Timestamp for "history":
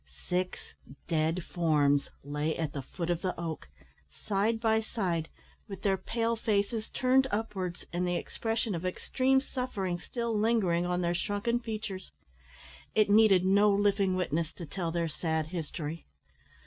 15.49-16.07